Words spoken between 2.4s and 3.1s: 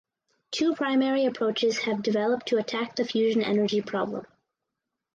to attack the